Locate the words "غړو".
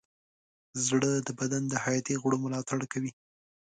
2.21-2.37